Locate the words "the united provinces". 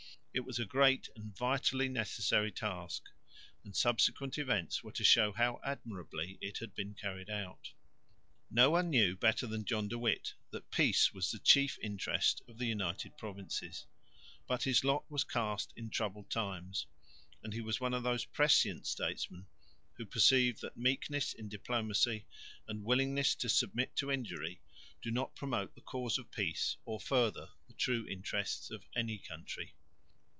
12.57-13.85